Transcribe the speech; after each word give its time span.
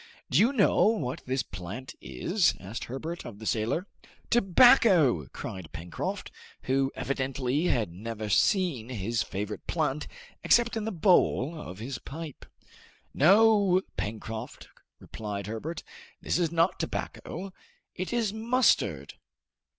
"Do 0.31 0.39
you 0.39 0.51
know 0.51 0.85
what 0.87 1.21
this 1.27 1.43
plant 1.43 1.93
is?" 2.01 2.55
asked 2.59 2.85
Herbert 2.85 3.23
of 3.23 3.37
the 3.37 3.45
sailor. 3.45 3.85
"Tobacco!" 4.31 5.27
cried 5.27 5.71
Pencroft, 5.73 6.31
who 6.63 6.91
evidently 6.95 7.65
had 7.65 7.91
never 7.93 8.27
seen 8.27 8.89
his 8.89 9.21
favorite 9.21 9.67
plant 9.67 10.07
except 10.43 10.75
in 10.75 10.85
the 10.85 10.91
bowl 10.91 11.53
of 11.55 11.77
his 11.77 11.99
pipe. 11.99 12.47
"No, 13.13 13.79
Pencroft," 13.95 14.69
replied 14.99 15.45
Herbert; 15.45 15.83
"this 16.19 16.39
is 16.39 16.51
not 16.51 16.79
tobacco, 16.79 17.53
it 17.93 18.11
is 18.11 18.33
mustard." 18.33 19.13